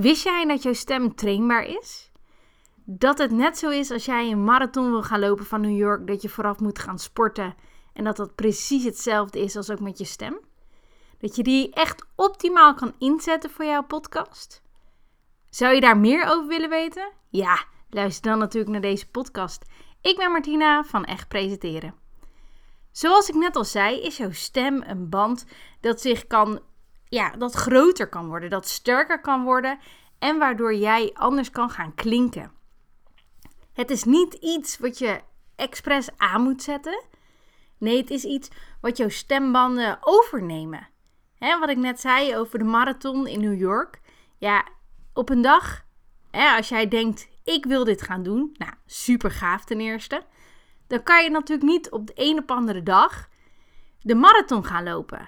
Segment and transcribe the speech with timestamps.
[0.00, 2.10] Wist jij dat jouw stem trainbaar is?
[2.84, 6.06] Dat het net zo is als jij een marathon wil gaan lopen van New York,
[6.06, 7.54] dat je vooraf moet gaan sporten
[7.92, 10.40] en dat dat precies hetzelfde is als ook met je stem?
[11.18, 14.62] Dat je die echt optimaal kan inzetten voor jouw podcast?
[15.50, 17.12] Zou je daar meer over willen weten?
[17.28, 19.64] Ja, luister dan natuurlijk naar deze podcast.
[20.00, 21.94] Ik ben Martina van Echt Presenteren.
[22.90, 25.46] Zoals ik net al zei, is jouw stem een band
[25.80, 26.60] dat zich kan,
[27.08, 29.78] ja, dat groter kan worden, dat sterker kan worden
[30.18, 32.52] en waardoor jij anders kan gaan klinken.
[33.72, 35.20] Het is niet iets wat je
[35.56, 37.04] expres aan moet zetten.
[37.78, 38.48] Nee, het is iets
[38.80, 40.88] wat jouw stembanden overnemen.
[41.38, 44.00] Wat ik net zei over de marathon in New York.
[44.36, 44.64] Ja,
[45.12, 45.84] op een dag,
[46.30, 48.54] als jij denkt, ik wil dit gaan doen.
[48.58, 50.22] Nou, super gaaf ten eerste.
[50.86, 53.28] Dan kan je natuurlijk niet op de een op andere dag
[54.00, 55.26] de marathon gaan lopen.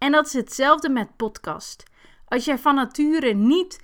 [0.00, 1.82] En dat is hetzelfde met podcast.
[2.24, 3.80] Als jij van nature niet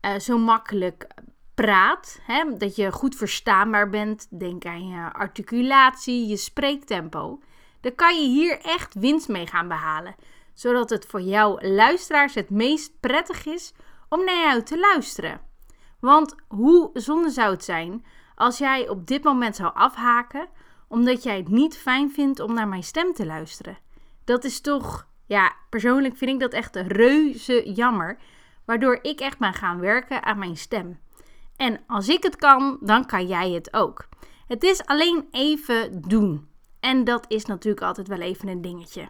[0.00, 1.06] uh, zo makkelijk
[1.54, 7.42] praat, hè, dat je goed verstaanbaar bent, denk aan je articulatie, je spreektempo,
[7.80, 10.14] dan kan je hier echt winst mee gaan behalen.
[10.54, 13.72] Zodat het voor jouw luisteraars het meest prettig is
[14.08, 15.40] om naar jou te luisteren.
[16.00, 18.04] Want hoe zonde zou het zijn
[18.34, 20.48] als jij op dit moment zou afhaken
[20.88, 23.78] omdat jij het niet fijn vindt om naar mijn stem te luisteren?
[24.24, 28.18] Dat is toch, ja, persoonlijk vind ik dat echt reuze jammer,
[28.64, 30.98] waardoor ik echt ben gaan werken aan mijn stem.
[31.56, 34.08] En als ik het kan, dan kan jij het ook.
[34.46, 36.48] Het is alleen even doen.
[36.80, 39.08] En dat is natuurlijk altijd wel even een dingetje.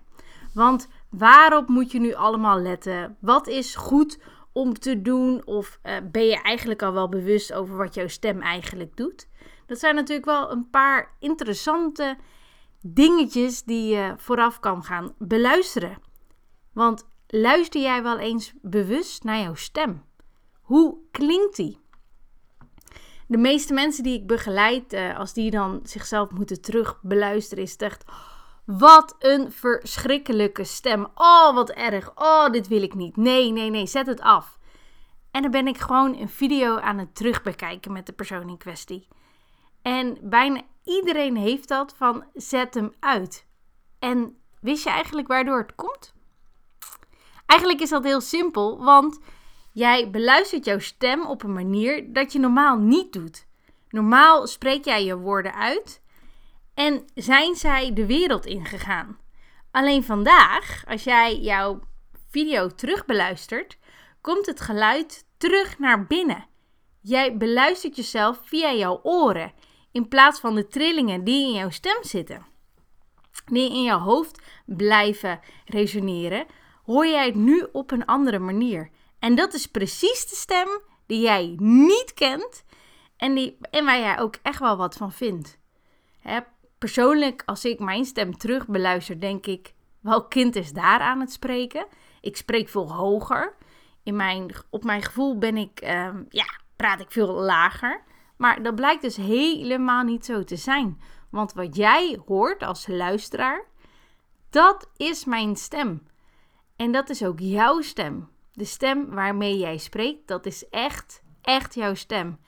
[0.54, 3.16] Want waarop moet je nu allemaal letten?
[3.20, 4.18] Wat is goed
[4.52, 5.42] om te doen?
[5.44, 9.28] Of uh, ben je eigenlijk al wel bewust over wat jouw stem eigenlijk doet?
[9.66, 12.16] Dat zijn natuurlijk wel een paar interessante
[12.86, 15.98] dingetjes die je vooraf kan gaan beluisteren.
[16.72, 20.04] Want luister jij wel eens bewust naar jouw stem?
[20.60, 21.78] Hoe klinkt die?
[23.26, 27.76] De meeste mensen die ik begeleid, uh, als die dan zichzelf moeten terug beluisteren, is
[27.76, 28.04] echt.
[28.64, 31.06] Wat een verschrikkelijke stem.
[31.14, 32.12] Oh, wat erg.
[32.14, 33.16] Oh, dit wil ik niet.
[33.16, 34.58] Nee, nee, nee, zet het af.
[35.30, 39.08] En dan ben ik gewoon een video aan het terugbekijken met de persoon in kwestie.
[39.82, 43.46] En bijna iedereen heeft dat van zet hem uit.
[43.98, 46.14] En wist je eigenlijk waardoor het komt?
[47.46, 49.20] Eigenlijk is dat heel simpel, want
[49.72, 53.46] jij beluistert jouw stem op een manier dat je normaal niet doet.
[53.88, 56.02] Normaal spreek jij je woorden uit
[56.74, 59.18] en zijn zij de wereld ingegaan.
[59.70, 61.80] Alleen vandaag, als jij jouw
[62.30, 63.78] video terugbeluistert,
[64.20, 66.46] komt het geluid terug naar binnen.
[67.00, 69.52] Jij beluistert jezelf via jouw oren
[69.94, 72.46] in plaats van de trillingen die in jouw stem zitten.
[73.46, 76.46] Die in jouw hoofd blijven resoneren,
[76.84, 78.90] hoor jij het nu op een andere manier.
[79.18, 80.68] En dat is precies de stem
[81.06, 82.64] die jij niet kent
[83.16, 85.58] en, die, en waar jij ook echt wel wat van vindt.
[86.20, 86.40] Hè,
[86.78, 91.32] persoonlijk, als ik mijn stem terug beluister, denk ik, welk kind is daar aan het
[91.32, 91.86] spreken?
[92.20, 93.56] Ik spreek veel hoger.
[94.02, 96.46] In mijn, op mijn gevoel ben ik, ehm, ja,
[96.76, 98.02] praat ik veel lager.
[98.36, 101.00] Maar dat blijkt dus helemaal niet zo te zijn.
[101.30, 103.64] Want wat jij hoort als luisteraar,
[104.50, 106.06] dat is mijn stem.
[106.76, 108.28] En dat is ook jouw stem.
[108.52, 112.38] De stem waarmee jij spreekt, dat is echt, echt jouw stem.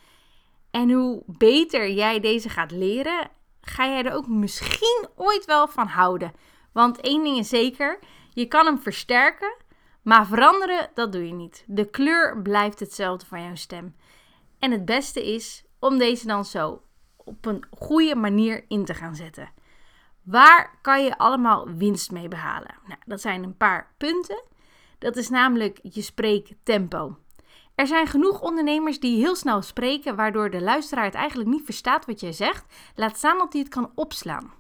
[0.71, 3.31] En hoe beter jij deze gaat leren,
[3.61, 6.33] ga jij er ook misschien ooit wel van houden.
[6.73, 7.99] Want één ding is zeker,
[8.33, 9.57] je kan hem versterken,
[10.03, 11.65] maar veranderen, dat doe je niet.
[11.67, 13.97] De kleur blijft hetzelfde van jouw stem.
[14.59, 16.83] En het beste is om deze dan zo
[17.17, 19.51] op een goede manier in te gaan zetten.
[20.23, 22.75] Waar kan je allemaal winst mee behalen?
[22.87, 24.45] Nou, dat zijn een paar punten.
[24.99, 27.17] Dat is namelijk je spreektempo.
[27.75, 32.07] Er zijn genoeg ondernemers die heel snel spreken, waardoor de luisteraar het eigenlijk niet verstaat
[32.07, 32.75] wat jij zegt.
[32.95, 34.53] Laat staan dat hij het kan opslaan.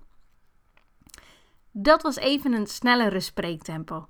[1.70, 4.06] Dat was even een snellere spreektempo.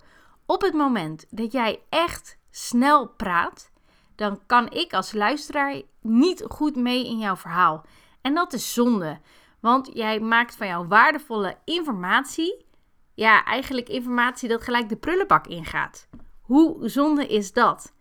[0.46, 3.70] Op het moment dat jij echt snel praat,
[4.16, 7.84] dan kan ik als luisteraar niet goed mee in jouw verhaal.
[8.20, 9.18] En dat is zonde,
[9.60, 12.66] want jij maakt van jouw waardevolle informatie,
[13.14, 16.08] ja, eigenlijk informatie dat gelijk de prullenbak ingaat.
[16.40, 17.94] Hoe zonde is dat?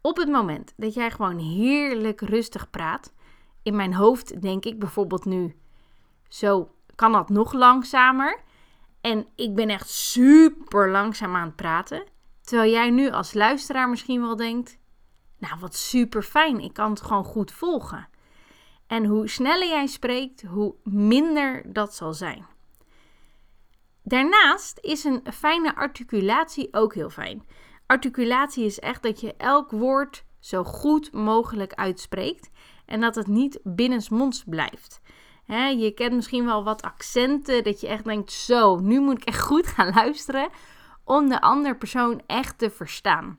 [0.00, 3.12] Op het moment dat jij gewoon heerlijk rustig praat,
[3.62, 5.56] in mijn hoofd denk ik bijvoorbeeld nu,
[6.28, 8.40] zo kan dat nog langzamer.
[9.00, 12.04] En ik ben echt super langzaam aan het praten.
[12.40, 14.78] Terwijl jij nu als luisteraar misschien wel denkt,
[15.40, 16.60] nou, wat super fijn.
[16.60, 18.08] Ik kan het gewoon goed volgen.
[18.86, 22.46] En hoe sneller jij spreekt, hoe minder dat zal zijn.
[24.02, 27.46] Daarnaast is een fijne articulatie ook heel fijn.
[27.86, 32.50] Articulatie is echt dat je elk woord zo goed mogelijk uitspreekt
[32.86, 35.00] en dat het niet binnensmonds blijft.
[35.76, 39.40] je kent misschien wel wat accenten dat je echt denkt: zo, nu moet ik echt
[39.40, 40.48] goed gaan luisteren
[41.04, 43.38] om de andere persoon echt te verstaan.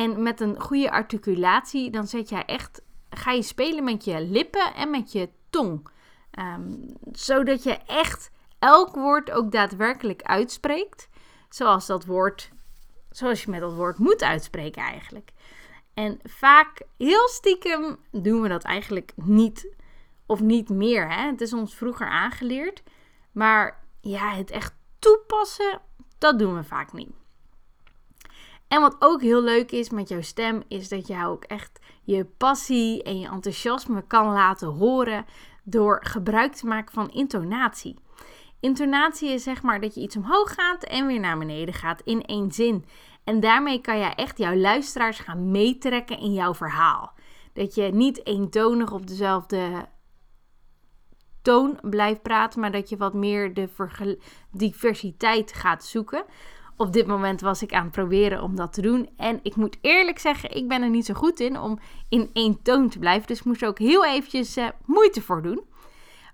[0.00, 4.74] En met een goede articulatie, dan zet jij echt, ga je spelen met je lippen
[4.74, 5.88] en met je tong.
[6.30, 6.72] Ehm,
[7.12, 11.08] zodat je echt elk woord ook daadwerkelijk uitspreekt.
[11.48, 12.50] Zoals dat woord,
[13.10, 15.30] zoals je met dat woord moet uitspreken eigenlijk.
[15.94, 19.74] En vaak, heel stiekem, doen we dat eigenlijk niet
[20.26, 21.10] of niet meer.
[21.10, 21.26] Hè?
[21.26, 22.82] Het is ons vroeger aangeleerd.
[23.32, 25.80] Maar ja, het echt toepassen,
[26.18, 27.19] dat doen we vaak niet.
[28.70, 32.24] En wat ook heel leuk is met jouw stem, is dat je ook echt je
[32.24, 35.24] passie en je enthousiasme kan laten horen
[35.64, 37.98] door gebruik te maken van intonatie.
[38.60, 42.24] Intonatie is zeg maar dat je iets omhoog gaat en weer naar beneden gaat in
[42.24, 42.84] één zin.
[43.24, 47.12] En daarmee kan je echt jouw luisteraars gaan meetrekken in jouw verhaal.
[47.52, 49.88] Dat je niet eentonig op dezelfde
[51.42, 54.18] toon blijft praten, maar dat je wat meer de
[54.52, 56.24] diversiteit gaat zoeken.
[56.80, 59.08] Op dit moment was ik aan het proberen om dat te doen.
[59.16, 61.78] En ik moet eerlijk zeggen, ik ben er niet zo goed in om
[62.08, 63.26] in één toon te blijven.
[63.26, 65.64] Dus ik moest ook heel eventjes uh, moeite voor doen.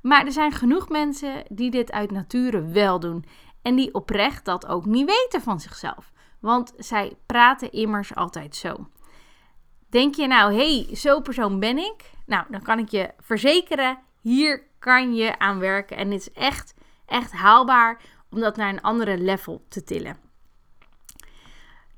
[0.03, 3.25] Maar er zijn genoeg mensen die dit uit nature wel doen.
[3.63, 6.13] En die oprecht dat ook niet weten van zichzelf.
[6.41, 8.87] Want zij praten immers altijd zo.
[9.91, 12.11] Denk je nou, hey, zo'n persoon ben ik?
[12.27, 15.97] Nou, dan kan ik je verzekeren, hier kan je aan werken.
[15.97, 16.75] En het is echt,
[17.07, 18.01] echt haalbaar
[18.31, 20.26] om dat naar een andere level te tillen.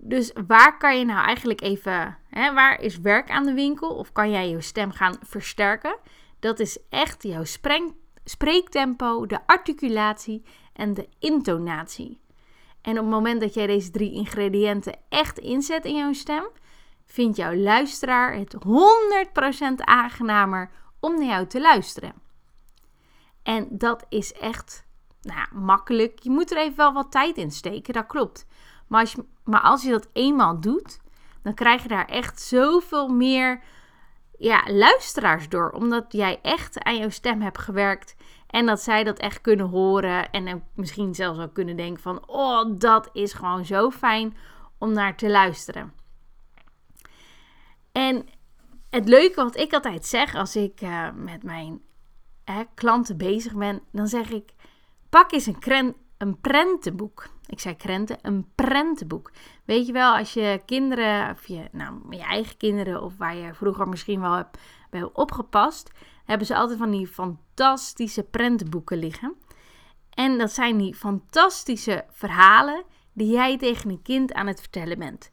[0.00, 3.94] Dus waar kan je nou eigenlijk even, hè, waar is werk aan de winkel?
[3.94, 5.98] Of kan jij je stem gaan versterken?
[6.38, 7.44] Dat is echt jouw
[8.24, 12.20] spreektempo, de articulatie en de intonatie.
[12.82, 16.48] En op het moment dat jij deze drie ingrediënten echt inzet in jouw stem,
[17.04, 22.12] vindt jouw luisteraar het 100% aangenamer om naar jou te luisteren.
[23.42, 24.86] En dat is echt
[25.22, 26.18] nou, makkelijk.
[26.18, 28.46] Je moet er even wel wat tijd in steken, dat klopt.
[28.86, 31.00] Maar als, je, maar als je dat eenmaal doet,
[31.42, 33.60] dan krijg je daar echt zoveel meer
[34.38, 35.70] ja, luisteraars door.
[35.70, 38.16] Omdat jij echt aan jouw stem hebt gewerkt.
[38.46, 40.30] En dat zij dat echt kunnen horen.
[40.30, 42.28] En misschien zelfs ook kunnen denken van...
[42.28, 44.36] Oh, dat is gewoon zo fijn
[44.78, 45.92] om naar te luisteren.
[47.92, 48.26] En
[48.90, 51.82] het leuke wat ik altijd zeg als ik uh, met mijn
[52.74, 53.80] klanten bezig ben...
[53.92, 54.52] Dan zeg ik,
[55.08, 57.28] pak eens een, een prentenboek.
[57.46, 59.30] Ik zei krenten, een prentenboek.
[59.64, 63.54] Weet je wel, als je kinderen, of je, nou, je eigen kinderen, of waar je
[63.54, 64.58] vroeger misschien wel hebt
[64.90, 65.90] bij opgepast,
[66.24, 69.34] hebben ze altijd van die fantastische prentenboeken liggen.
[70.10, 75.32] En dat zijn die fantastische verhalen die jij tegen een kind aan het vertellen bent.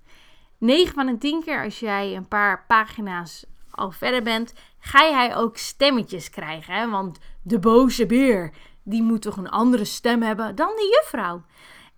[0.58, 5.36] 9 van de 10 keer als jij een paar pagina's al verder bent, ga jij
[5.36, 6.74] ook stemmetjes krijgen.
[6.74, 6.90] Hè?
[6.90, 8.54] Want de boze beer,
[8.86, 11.44] die moet toch een andere stem hebben dan de juffrouw.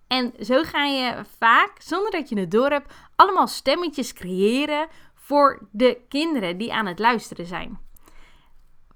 [0.06, 5.68] En zo ga je vaak, zonder dat je het door hebt, allemaal stemmetjes creëren voor
[5.70, 7.78] de kinderen die aan het luisteren zijn.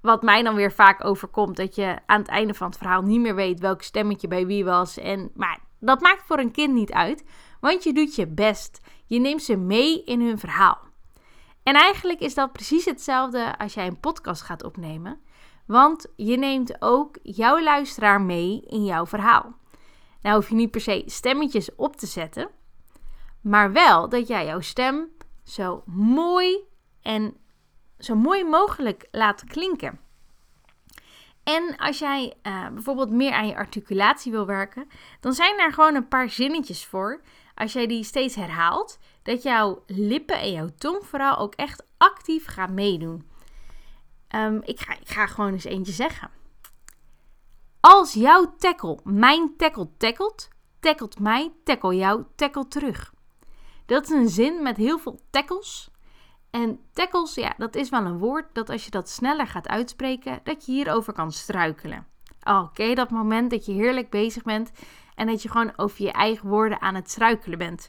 [0.01, 3.19] Wat mij dan weer vaak overkomt, dat je aan het einde van het verhaal niet
[3.19, 4.97] meer weet welk stemmetje bij wie was.
[4.97, 7.23] En, maar dat maakt voor een kind niet uit,
[7.59, 8.81] want je doet je best.
[9.05, 10.77] Je neemt ze mee in hun verhaal.
[11.63, 15.21] En eigenlijk is dat precies hetzelfde als jij een podcast gaat opnemen.
[15.65, 19.55] Want je neemt ook jouw luisteraar mee in jouw verhaal.
[20.21, 22.49] Nou hoef je niet per se stemmetjes op te zetten,
[23.41, 25.09] maar wel dat jij jouw stem
[25.43, 26.57] zo mooi
[27.01, 27.37] en
[27.99, 29.99] zo mooi mogelijk laat klinken.
[31.43, 34.87] En als jij uh, bijvoorbeeld meer aan je articulatie wil werken,
[35.19, 37.21] dan zijn daar gewoon een paar zinnetjes voor.
[37.55, 42.45] Als jij die steeds herhaalt, dat jouw lippen en jouw tong vooral ook echt actief
[42.45, 43.31] gaan meedoen.
[44.35, 46.29] Um, ik, ga, ik ga gewoon eens eentje zeggen.
[47.79, 50.47] Als jouw tackle mijn tackle tackelt,
[50.79, 53.13] tackelt mij, tackle jou, tackle terug.
[53.85, 55.89] Dat is een zin met heel veel tackles.
[56.49, 60.39] En tackles, ja, dat is wel een woord dat als je dat sneller gaat uitspreken,
[60.43, 62.07] dat je hierover kan struikelen.
[62.43, 64.71] Oké, dat moment dat je heerlijk bezig bent
[65.15, 67.87] en dat je gewoon over je eigen woorden aan het struikelen bent.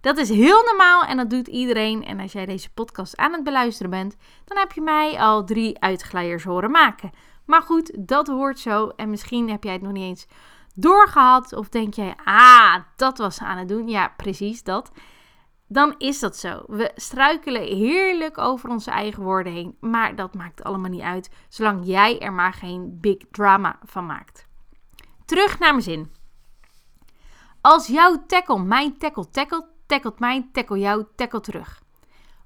[0.00, 2.04] Dat is heel normaal en dat doet iedereen.
[2.04, 5.80] En als jij deze podcast aan het beluisteren bent, dan heb je mij al drie
[5.80, 7.10] uitglijers horen maken.
[7.44, 8.88] Maar goed, dat hoort zo.
[8.88, 10.26] En misschien heb jij het nog niet eens
[10.74, 11.52] doorgehad.
[11.52, 13.88] Of denk jij, ah, dat was ze aan het doen.
[13.88, 14.92] Ja, precies dat.
[15.68, 16.62] Dan is dat zo.
[16.66, 19.76] We struikelen heerlijk over onze eigen woorden heen.
[19.80, 21.30] Maar dat maakt allemaal niet uit.
[21.48, 24.46] Zolang jij er maar geen big drama van maakt.
[25.24, 26.12] Terug naar mijn zin.
[27.60, 31.82] Als jouw tackle mijn tackle tackelt, tackelt mijn tackle jou tackle terug.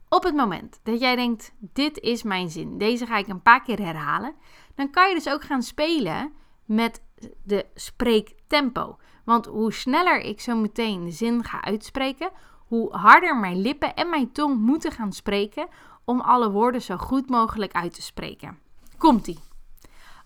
[0.08, 3.62] Op het moment dat jij denkt: dit is mijn zin, deze ga ik een paar
[3.62, 4.34] keer herhalen,
[4.74, 6.32] dan kan je dus ook gaan spelen
[6.64, 7.02] met
[7.42, 8.98] de spreektempo.
[9.24, 12.30] Want hoe sneller ik zo meteen de zin ga uitspreken,
[12.66, 15.68] hoe harder mijn lippen en mijn tong moeten gaan spreken
[16.04, 18.58] om alle woorden zo goed mogelijk uit te spreken.
[18.98, 19.38] Komt-ie.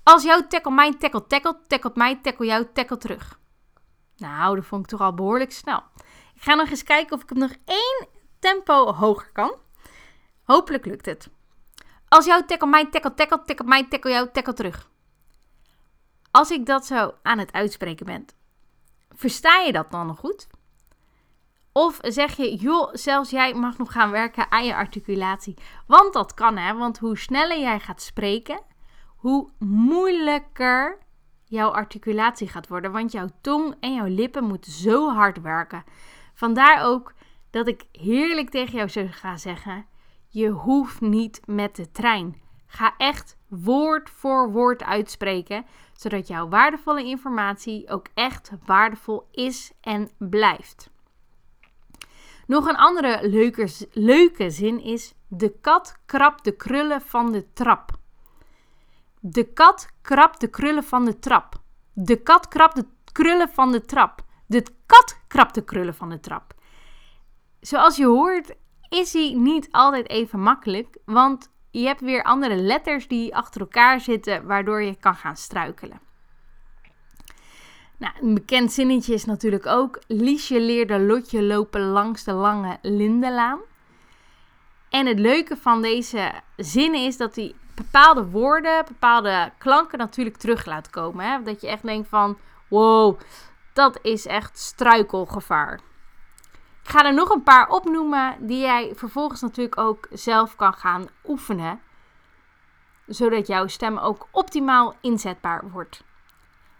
[0.03, 3.39] Als jouw tackle mijn tackle tackle, tackelt mij, tackle jou, tackle terug.
[4.17, 5.83] Nou, dat vond ik toch al behoorlijk snel.
[6.35, 9.55] Ik ga nog eens kijken of ik hem nog één tempo hoger kan.
[10.43, 11.31] Hopelijk lukt het.
[12.09, 14.91] Als jouw tackle mijn tackle tackle, tackle mij, tackle jou, tackle terug.
[16.31, 18.27] Als ik dat zo aan het uitspreken ben,
[19.11, 20.47] versta je dat dan nog goed?
[21.73, 25.55] Of zeg je, joh, zelfs jij mag nog gaan werken aan je articulatie.
[25.87, 28.63] Want dat kan hè, want hoe sneller jij gaat spreken,
[29.17, 30.99] hoe moeilijker
[31.55, 32.93] jouw articulatie gaat worden.
[32.93, 35.85] Want jouw tong en jouw lippen moeten zo hard werken.
[36.35, 37.15] Vandaar ook
[37.51, 39.87] dat ik heerlijk tegen jou zou gaan zeggen:
[40.29, 42.43] je hoeft niet met de trein.
[42.67, 50.11] Ga echt woord voor woord uitspreken, zodat jouw waardevolle informatie ook echt waardevol is en
[50.19, 50.91] blijft.
[52.47, 57.91] Nog een andere leuke, leuke zin is: De kat krabt de krullen van de trap.
[59.27, 61.61] De kat krabt de krullen van de trap.
[61.93, 64.25] De kat krabt de krullen van de trap.
[64.47, 66.55] De kat krabt de krullen van de trap.
[67.61, 68.55] Zoals je hoort,
[68.89, 74.01] is hij niet altijd even makkelijk, want je hebt weer andere letters die achter elkaar
[74.01, 76.01] zitten, waardoor je kan gaan struikelen.
[77.97, 83.61] Nou, een bekend zinnetje is natuurlijk ook: Liesje leerde Lotje lopen langs de lange lindenlaan.
[84.91, 90.65] En het leuke van deze zinnen is dat hij bepaalde woorden, bepaalde klanken natuurlijk terug
[90.65, 91.27] laat komen.
[91.27, 91.43] Hè?
[91.43, 92.39] Dat je echt denkt van,
[92.69, 93.21] wow,
[93.73, 95.81] dat is echt struikelgevaar.
[96.83, 101.09] Ik ga er nog een paar opnoemen die jij vervolgens natuurlijk ook zelf kan gaan
[101.25, 101.81] oefenen.
[103.07, 106.05] Zodat jouw stem ook optimaal inzetbaar wordt.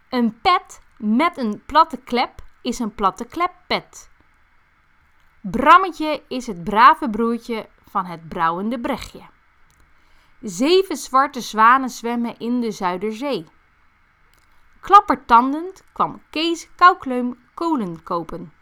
[0.09, 4.09] Een pet met een platte klep is een platte kleppet.
[5.41, 9.21] Brammetje is het brave broertje van het brouwende brechtje.
[10.45, 13.45] Zeven zwarte zwanen zwemmen in de Zuiderzee.
[14.79, 18.53] Klappertandend kwam Kees Koukleum kolen kopen.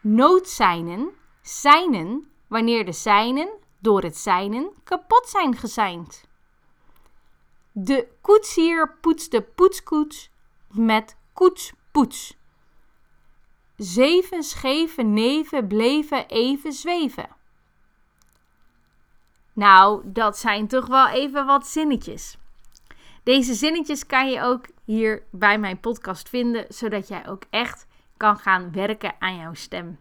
[0.00, 1.10] Noodzijnen,
[1.42, 3.48] zijnen, wanneer de zijnen
[3.78, 6.24] door het zijnen kapot zijn gezeind.
[7.72, 10.30] De koetsier poetste poetskoets
[10.70, 12.36] met koetspoets.
[13.76, 17.35] Zeven scheve neven bleven even zweven.
[19.56, 22.38] Nou, dat zijn toch wel even wat zinnetjes.
[23.22, 27.86] Deze zinnetjes kan je ook hier bij mijn podcast vinden, zodat jij ook echt
[28.16, 29.98] kan gaan werken aan jouw stem.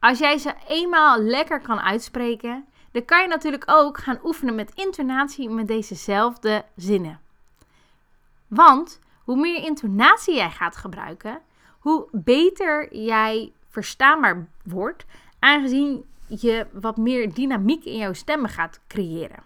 [0.00, 4.74] Als jij ze eenmaal lekker kan uitspreken, dan kan je natuurlijk ook gaan oefenen met
[4.74, 7.20] intonatie met dezezelfde zinnen.
[8.46, 11.40] Want hoe meer intonatie jij gaat gebruiken,
[11.78, 15.04] hoe beter jij verstaanbaar wordt,
[15.38, 19.42] aangezien je wat meer dynamiek in jouw stemmen gaat creëren.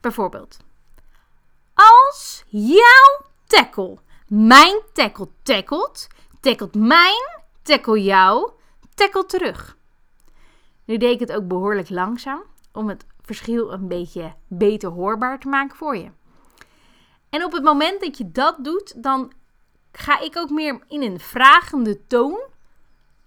[0.00, 0.56] Bijvoorbeeld,
[1.74, 3.98] als jouw tackle
[4.30, 6.06] mijn tackle tackelt,
[6.40, 8.50] tackelt mijn tackle jou,
[8.94, 9.76] tackle terug.
[10.84, 12.42] Nu deed ik het ook behoorlijk langzaam
[12.72, 16.10] om het verschil een beetje beter hoorbaar te maken voor je.
[17.30, 19.32] En op het moment dat je dat doet, dan
[19.92, 22.40] ga ik ook meer in een vragende toon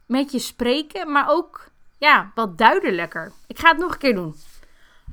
[0.05, 1.71] met je spreken, maar ook
[2.03, 3.31] ja, wat duidelijker.
[3.47, 4.35] Ik ga het nog een keer doen.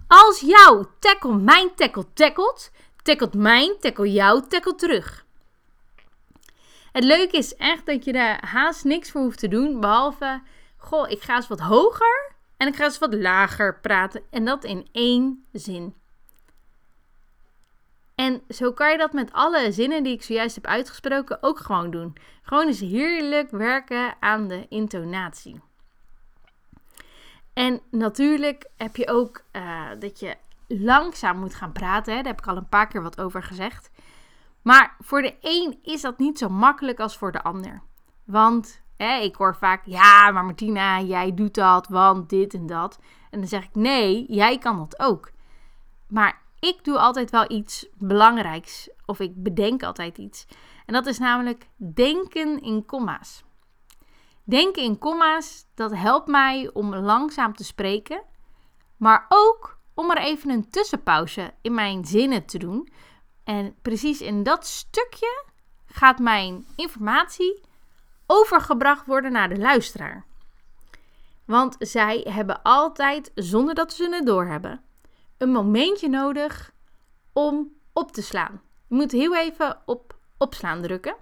[0.06, 2.70] Als jouw tackle mijn tackle tackelt,
[3.02, 5.25] tackelt mijn tackle jou tackle terug.
[6.92, 10.42] Het leuke is echt dat je daar haast niks voor hoeft te doen, behalve,
[10.76, 14.64] goh, ik ga eens wat hoger en ik ga eens wat lager praten en dat
[14.64, 15.94] in één zin.
[18.14, 21.90] En zo kan je dat met alle zinnen die ik zojuist heb uitgesproken ook gewoon
[21.90, 22.16] doen.
[22.42, 25.70] Gewoon eens heerlijk werken aan de intonatie.
[27.52, 30.37] En natuurlijk heb je ook uh, dat je
[30.69, 32.16] langzaam moet gaan praten.
[32.16, 32.23] Hè?
[32.23, 33.90] Daar heb ik al een paar keer wat over gezegd.
[34.62, 37.83] Maar voor de een is dat niet zo makkelijk als voor de ander.
[38.25, 42.99] Want hè, ik hoor vaak, ja, maar Martina, jij doet dat, want dit en dat.
[43.30, 45.30] En dan zeg ik, nee, jij kan dat ook.
[46.09, 48.90] Maar ik doe altijd wel iets belangrijks.
[49.07, 50.47] Of ik bedenk altijd iets.
[50.87, 53.45] En dat is namelijk denken in komma's.
[54.50, 58.23] Denken in komma's, dat helpt mij om langzaam te spreken.
[58.97, 62.88] Maar ook om er even een tussenpauze in mijn zinnen te doen.
[63.45, 65.45] En precies in dat stukje
[65.87, 67.61] gaat mijn informatie
[68.26, 70.25] overgebracht worden naar de luisteraar.
[71.45, 74.83] Want zij hebben altijd, zonder dat ze het doorhebben,
[75.38, 76.73] een momentje nodig
[77.33, 78.61] om op te slaan.
[78.87, 81.16] Je moet heel even op opslaan drukken.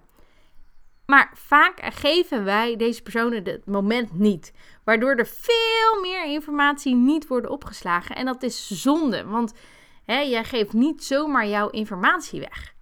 [1.11, 4.53] Maar vaak geven wij deze personen het moment niet.
[4.85, 8.17] Waardoor er veel meer informatie niet wordt opgeslagen.
[8.17, 9.55] En dat is zonde, want
[10.05, 12.75] hè, jij geeft niet zomaar jouw informatie weg.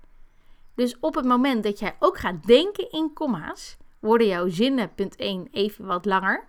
[0.74, 5.16] Dus op het moment dat jij ook gaat denken in komma's, worden jouw zinnen, punt
[5.16, 6.48] 1, even wat langer.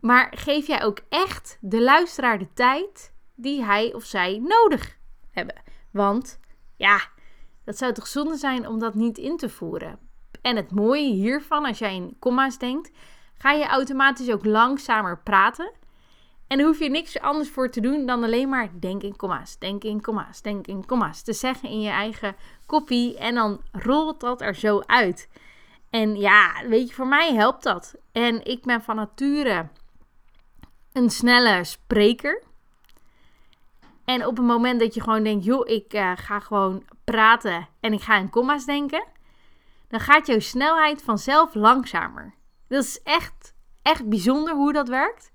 [0.00, 4.98] Maar geef jij ook echt de luisteraar de tijd die hij of zij nodig
[5.30, 5.62] hebben.
[5.90, 6.40] Want
[6.76, 7.00] ja,
[7.64, 10.10] dat zou toch zonde zijn om dat niet in te voeren.
[10.42, 12.90] En het mooie hiervan, als jij in komma's denkt,
[13.34, 15.72] ga je automatisch ook langzamer praten.
[16.46, 19.84] En hoef je niks anders voor te doen dan alleen maar denk in komma's, denk
[19.84, 23.18] in komma's, denk in komma's te zeggen in je eigen kopie.
[23.18, 25.28] En dan rolt dat er zo uit.
[25.90, 27.94] En ja, weet je, voor mij helpt dat.
[28.12, 29.68] En ik ben van nature
[30.92, 32.42] een snelle spreker.
[34.04, 37.92] En op het moment dat je gewoon denkt, joh, ik uh, ga gewoon praten en
[37.92, 39.04] ik ga in komma's denken,
[39.92, 42.34] dan gaat jouw snelheid vanzelf langzamer.
[42.68, 45.32] Dat is echt, echt bijzonder hoe dat werkt.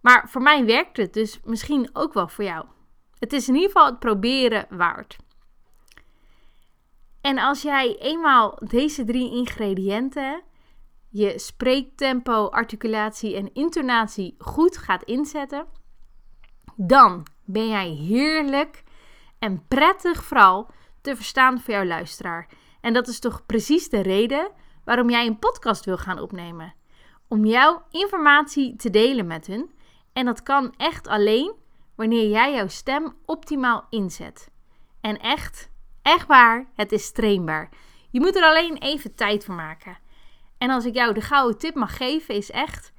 [0.00, 2.66] Maar voor mij werkt het dus misschien ook wel voor jou.
[3.18, 5.16] Het is in ieder geval het proberen waard.
[7.20, 10.42] En als jij eenmaal deze drie ingrediënten,
[11.08, 15.66] je spreektempo, articulatie en intonatie goed gaat inzetten,
[16.76, 18.82] dan ben jij heerlijk
[19.38, 20.70] en prettig vooral
[21.00, 22.48] te verstaan voor jouw luisteraar.
[22.82, 24.50] En dat is toch precies de reden
[24.84, 26.74] waarom jij een podcast wil gaan opnemen.
[27.28, 29.70] Om jouw informatie te delen met hun.
[30.12, 31.54] En dat kan echt alleen
[31.94, 34.50] wanneer jij jouw stem optimaal inzet.
[35.00, 35.70] En echt,
[36.02, 37.68] echt waar, het is trainbaar.
[38.10, 39.98] Je moet er alleen even tijd voor maken.
[40.58, 42.92] En als ik jou de gouden tip mag geven, is echt: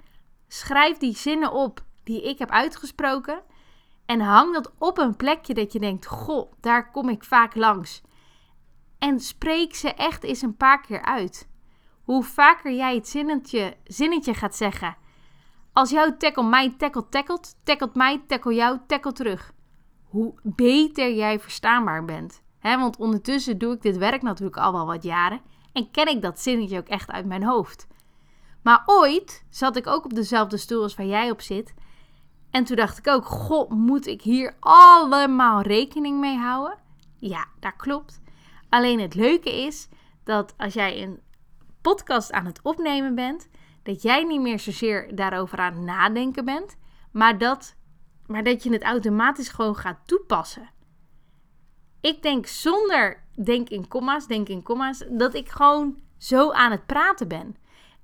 [0.48, 3.42] schrijf die zinnen op die ik heb uitgesproken.
[4.06, 8.02] En hang dat op een plekje dat je denkt: Goh, daar kom ik vaak langs.
[9.04, 11.48] En spreek ze echt eens een paar keer uit.
[12.04, 14.98] Hoe vaker jij het zinnetje, zinnetje gaat zeggen.
[15.74, 19.54] Als jouw tackle mij tackle tackelt, tackelt mij, tackle jou, tackle terug.
[20.04, 22.42] Hoe beter jij verstaanbaar bent.
[22.62, 25.42] want ondertussen doe ik dit werk natuurlijk al wel wat jaren.
[25.74, 27.88] En ken ik dat zinnetje ook echt uit mijn hoofd.
[28.62, 31.74] Maar ooit zat ik ook op dezelfde stoel als waar jij op zit.
[32.52, 36.78] En toen dacht ik ook: God, moet ik hier allemaal rekening mee houden?
[37.18, 38.22] Ja, dat klopt.
[38.74, 39.88] Alleen het leuke is
[40.24, 41.20] dat als jij een
[41.82, 43.50] podcast aan het opnemen bent,
[43.84, 46.78] dat jij niet meer zozeer daarover aan het nadenken bent,
[47.12, 47.76] maar dat,
[48.28, 50.70] maar dat je het automatisch gewoon gaat toepassen.
[52.02, 56.86] Ik denk zonder denk in komma's, denk in komma's, dat ik gewoon zo aan het
[56.86, 57.56] praten ben.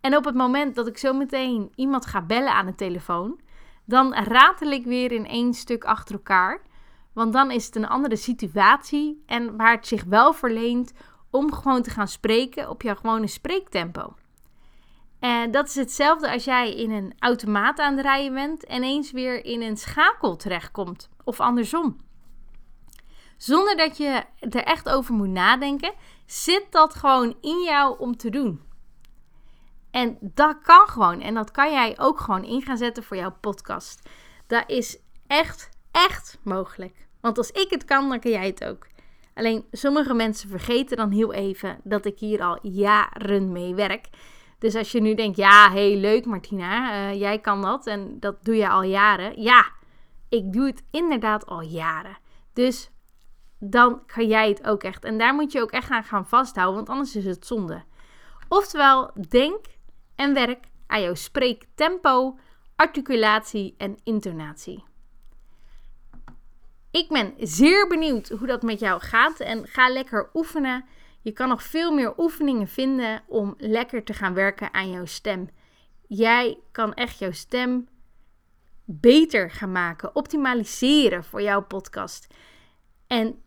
[0.01, 3.39] En op het moment dat ik zo meteen iemand ga bellen aan de telefoon,
[3.85, 6.61] dan ratel ik weer in één stuk achter elkaar.
[7.19, 10.91] Want dan is het een andere situatie en waar het zich wel verleent
[11.29, 14.13] om gewoon te gaan spreken op jouw gewone spreektempo.
[15.19, 19.11] En dat is hetzelfde als jij in een automaat aan het rijden bent en eens
[19.11, 21.09] weer in een schakel terechtkomt.
[21.23, 21.97] Of andersom.
[23.37, 25.93] Zonder dat je er echt over moet nadenken,
[26.25, 28.61] zit dat gewoon in jou om te doen.
[29.91, 31.21] En dat kan gewoon.
[31.21, 34.09] En dat kan jij ook gewoon in gaan zetten voor jouw podcast.
[34.47, 37.07] Dat is echt, echt mogelijk.
[37.21, 38.87] Want als ik het kan, dan kan jij het ook.
[39.33, 44.09] Alleen sommige mensen vergeten dan heel even dat ik hier al jaren mee werk.
[44.59, 48.45] Dus als je nu denkt, ja, heel leuk Martina, uh, jij kan dat en dat
[48.45, 49.41] doe je al jaren.
[49.41, 49.71] Ja,
[50.29, 52.17] ik doe het inderdaad al jaren.
[52.53, 52.91] Dus
[53.59, 55.03] dan kan jij het ook echt.
[55.03, 57.83] En daar moet je ook echt aan gaan vasthouden, want anders is het zonde.
[58.47, 59.65] Oftewel, denk
[60.15, 62.37] en werk aan jouw spreektempo,
[62.75, 64.88] articulatie en intonatie.
[66.91, 70.85] Ik ben zeer benieuwd hoe dat met jou gaat en ga lekker oefenen.
[71.21, 75.49] Je kan nog veel meer oefeningen vinden om lekker te gaan werken aan jouw stem.
[76.07, 77.87] Jij kan echt jouw stem
[78.85, 82.27] beter gaan maken, optimaliseren voor jouw podcast.
[83.07, 83.41] En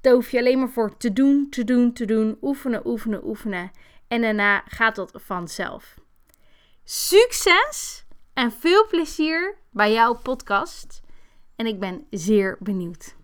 [0.00, 3.70] daar hoef je alleen maar voor te doen, te doen, te doen, oefenen, oefenen, oefenen.
[4.08, 5.94] En daarna gaat dat vanzelf.
[6.84, 11.04] Succes en veel plezier bij jouw podcast.
[11.56, 13.15] En ik ben zeer benieuwd.